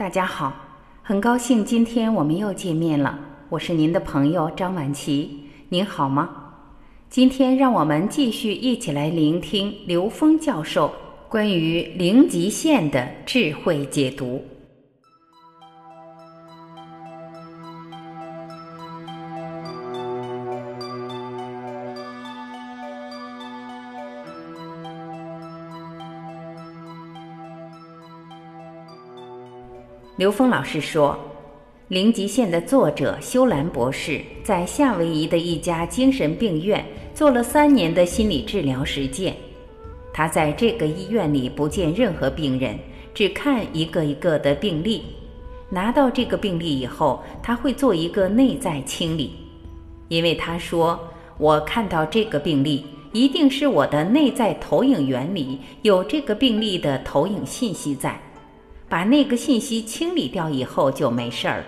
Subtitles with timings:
[0.00, 0.50] 大家好，
[1.02, 3.18] 很高兴今天我们又见面了。
[3.50, 6.54] 我是您的朋友张晚琪，您好吗？
[7.10, 10.90] 今天让我们继续一起来聆听刘峰教授
[11.28, 14.42] 关于零极限的智慧解读。
[30.20, 31.14] 刘峰老师说，
[31.88, 36.84] 《零极限》的作者修兰博士在夏威夷的一家精神病院
[37.14, 39.34] 做了三年的心理治疗实践。
[40.12, 42.78] 他在这个医院里不见任何病人，
[43.14, 45.04] 只看一个一个的病例。
[45.70, 49.32] 拿到这个病例以后，他会做一个内在清理，
[50.08, 51.00] 因为他说
[51.40, 52.84] ：“我看到这个病例，
[53.14, 58.20] 一定是我的内在投影原理有这个病例的投影信息在。”
[58.90, 61.64] 把那个信息清理掉以后就没事儿，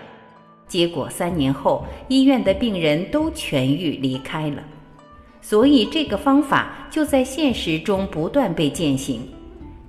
[0.67, 4.61] 结果三年后医院的病人都痊愈离开了，
[5.41, 9.21] 所以这个方法就在现实中不断被践行。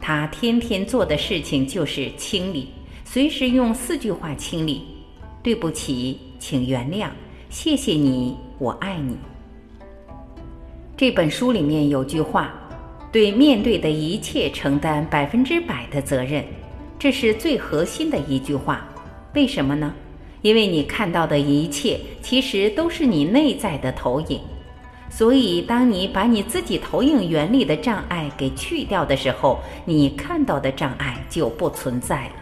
[0.01, 2.69] 他天天做的事情就是清理，
[3.05, 4.83] 随时用四句话清理：
[5.43, 7.09] 对不起，请原谅，
[7.51, 9.17] 谢谢你，我爱你。
[10.97, 12.55] 这本书里面有句话：
[13.11, 16.45] 对面对的一切承担百分之百的责任。
[16.99, 18.87] 这是最核心的一句话，
[19.35, 19.95] 为什么呢？
[20.43, 24.41] 因为你看到的一切其实都是你内在的投影，
[25.11, 32.33] 所以当你把你自己投影原理的障碍给去掉的时候，你看到的障碍就不存在了。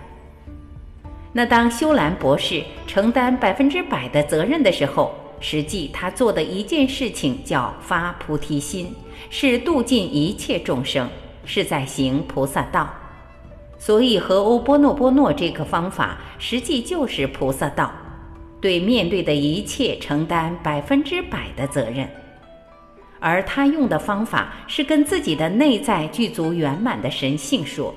[1.32, 8.94] 那当修兰博士承担百分之百的责任的时候，实际他做的一件事情叫发菩提心，
[9.30, 11.08] 是度尽一切众生，
[11.44, 12.92] 是在行菩萨道。
[13.84, 17.92] 所以，和欧波诺波诺这个方法，实际就是菩萨道，
[18.60, 22.08] 对面对的一切承担百分之百的责任。
[23.18, 27.92] 而他用的方法是跟自己的内在具足圆满的神性说，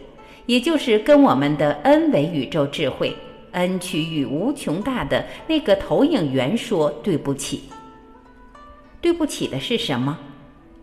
[0.47, 3.15] 也就是跟我们的 N 维宇宙智慧、
[3.51, 7.61] N 区域无穷大的那个投影源说对不起。
[8.99, 10.17] 对不起的是什么？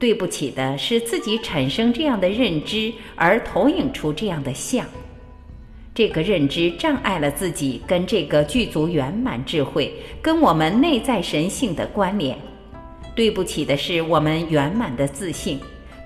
[0.02, 4.84] 对不起的是自己产生这样的认知，而投影出这样的像。
[5.94, 12.36] 这个认知障碍了自己跟这个具足圆满智慧、跟我们内在神性的关联。
[13.14, 15.60] 对不起的是我们圆满的自信。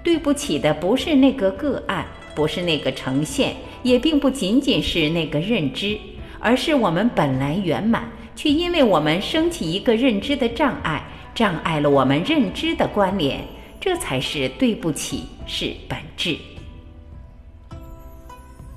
[0.04, 2.04] 对不起的不是那个个案，
[2.34, 5.96] 不是那个呈现，也并不仅仅是那个认知，
[6.38, 8.06] 而是我们本来圆满，
[8.36, 11.02] 却因为我们升起一个认知的障碍，
[11.34, 13.40] 障碍了我们认知的关联。
[13.86, 16.36] 这才是对不起，是本质。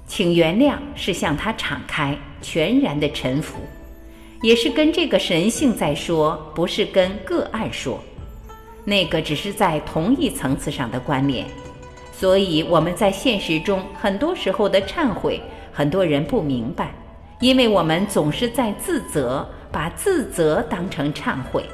[0.06, 3.58] 请原谅是向他敞开，全然的臣服，
[4.44, 8.00] 也是跟这个神性在说，不是跟个案说。
[8.86, 11.44] 那个只是在同一层次上的关联。
[12.14, 15.42] 所以我们在现实中很多时候的忏悔，
[15.74, 16.94] 很多人不明白，
[17.40, 21.66] 因为我们总是在自责，把自责当成忏悔。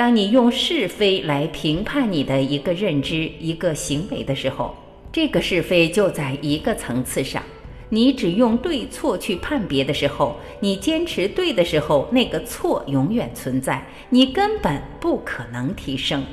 [0.00, 4.74] 当你用是非来评判你的一个认知、一个行为的时候，
[5.12, 7.42] 这个是非就在一个层次上。
[7.90, 16.24] 你只用对错去判别的时候，你坚持对的时候，那个错永远存在，你根本不可能提升。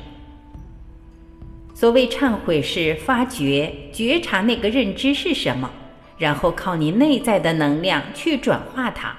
[1.73, 5.69] 所谓忏悔，是发觉、觉察那个认知是什么，
[6.17, 9.13] 然后靠你内在的能量去转化它。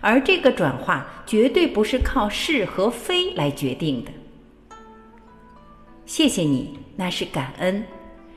[0.00, 4.10] 而这个转化绝对不是靠是和非来决定的。
[6.06, 7.84] 谢谢你，那是感恩。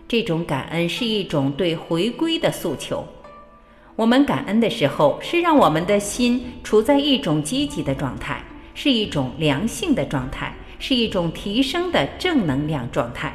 [0.08, 3.08] 这种感恩是一种对回归的诉求。
[3.96, 8.44] 我们感恩的时候，是让我们的心处在一种积极的状态，
[8.76, 13.34] 是一种良性的状态，是一种提升的正能量状态。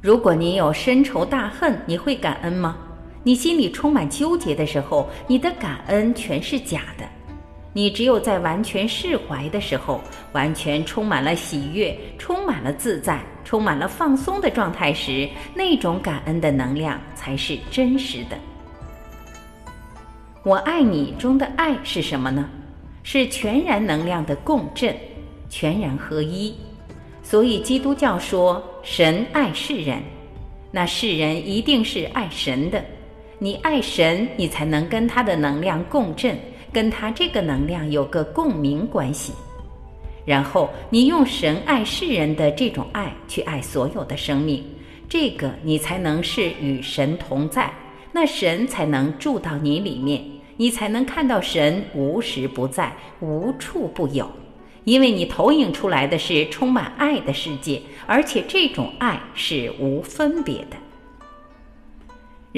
[0.00, 2.78] 如果你有深仇大恨，你会感恩吗？
[3.28, 7.04] 你心里充满纠结的时候，你的感恩全是假的。
[7.74, 10.00] 你只有在完全释怀的时候，
[10.32, 18.38] 完全充满了喜悦、充满了自在、充满了放松的状态时，那种感恩的能量才是真实的。
[20.42, 22.48] 我爱你中的爱是什么呢？
[23.02, 24.96] 是全然能量的共振，
[25.50, 26.54] 全然合一。
[27.22, 30.02] 所以基督教说神爱世人，
[30.72, 32.82] 那世人一定是爱神的。
[33.40, 36.36] 你爱神，你才能跟他的能量共振，
[36.72, 39.32] 跟他这个能量有个共鸣关系。
[40.24, 44.64] 然后你用神爱世人的这种爱去爱所有的生命，
[45.08, 47.72] 这个你才能是与神同在，
[48.10, 50.20] 那神才能住到你里面，
[50.56, 54.28] 你才能看到神无时不在、无处不有。
[54.82, 60.76] 因为你投影出来的是充满爱的世界，而且这种爱是无分别的。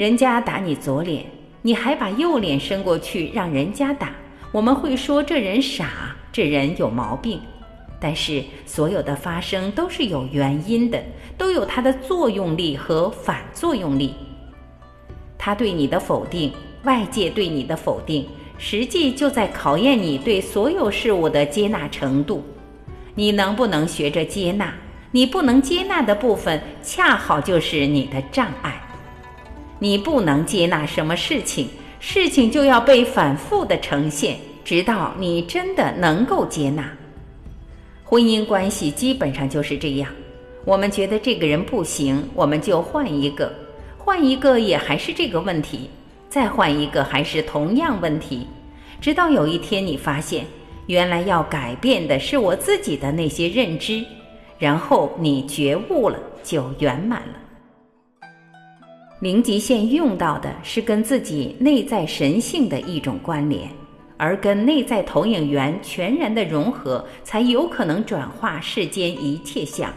[0.01, 1.23] 人家打你左脸，
[1.61, 4.11] 你还把右脸伸过去让人家打，
[4.51, 7.39] 我们会说这人傻，这人有毛病。
[7.99, 10.99] 但是所有的发生都是有原因的，
[11.37, 14.15] 都有它的作用力和反作用力。
[15.37, 16.51] 他对你的否定，
[16.81, 18.27] 外界对你的否定。
[18.57, 22.43] 实际就在考验你对所有事物的接纳程度，
[23.13, 24.73] 你能不能学着接纳？
[25.11, 28.81] 你不能接纳的部分，恰好就是你的障碍。
[29.83, 31.67] 你不能接纳什么事情，
[31.99, 36.87] 事情就要被反复的呈现，直到你真的能够接纳。
[38.03, 40.07] 婚姻关系基本上就是这样，
[40.65, 43.51] 我们觉得这个人不行，我们就换一个，
[43.97, 45.89] 换一个也还是这个问题。
[46.29, 48.45] 再换一个还是同样问题，
[49.01, 50.45] 直到有一天你发现，
[50.85, 54.05] 原来要改变的是我自己的那些认知，
[54.59, 57.33] 然后你觉悟了，就圆满了。
[59.21, 63.69] 零极限用到的是跟自己内在神性的一种关联，
[64.17, 69.93] 而跟内在投影源全然的融合，才有可能转化世间一切相。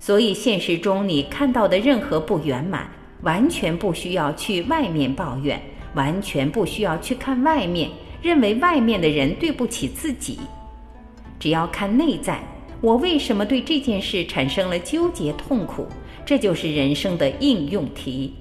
[0.00, 2.88] 所以现实中你看到的任何不圆满。
[3.22, 5.62] 完全不需要去外面抱怨，
[5.94, 7.88] 完全不需要去看外面，
[8.20, 10.40] 认为外面的人对不起自己。
[11.38, 12.42] 只要看内在，
[12.80, 15.86] 我为什么对这件事产生了纠结痛苦？
[16.24, 18.34] 这就是人生的应用题。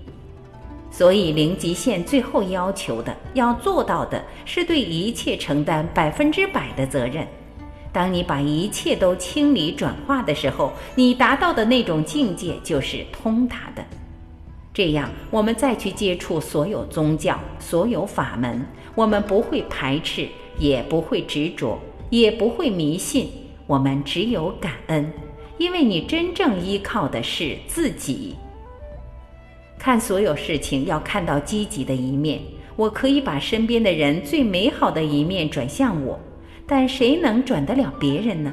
[0.89, 7.25] 所以零极限最后要求的、要做到的是对一切承担百分之百的责任。
[7.93, 13.83] 当你把一切都清理转化的时候，你达到的那种境界就是通达的。
[14.73, 21.77] 这样，我们再去接触所有宗教、所有法门，我们不会排斥，也不会执着，
[22.09, 23.29] 也不会迷信。
[23.67, 25.11] 我们只有感恩，
[25.61, 28.35] 因为你真正依靠的是自己。
[29.77, 32.41] 看所有事情，要看到积极的一面。
[32.75, 36.19] 我可以把身边的人最美好的一面转向我，
[36.65, 38.51] 但谁能转得了别人呢？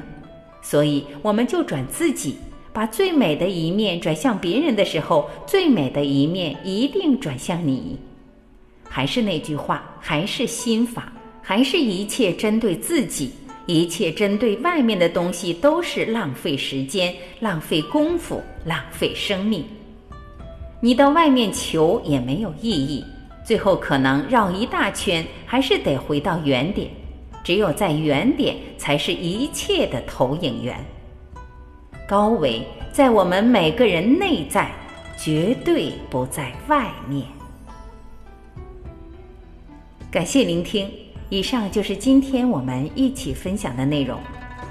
[0.61, 2.35] 所以，我们就转自己。
[2.71, 7.97] 把最美的一面转向别人的时候，最美的一面一定转向你。
[8.87, 13.31] 还是那句话，还是心法，还是一切针对自己，
[13.69, 19.63] 一切针对外面的东西都是浪费时间、浪费功夫、浪费生命。
[20.81, 23.05] 你到外面求也没有意义，
[23.45, 26.89] 最后可能绕一大圈，还是得回到原点。
[27.43, 30.83] 只有在原点，才是一切的投影源。
[32.07, 34.71] 高维在我们每个人内在，
[35.15, 37.23] 绝对不在外面。
[40.09, 40.91] 感谢聆听，
[41.29, 44.19] 以上就是今天我们一起分享的内容。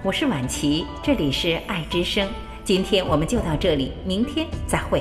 [0.03, 2.29] 我是婉琪，这里是爱之声。
[2.65, 5.01] 今天我们就到这里，明天再会。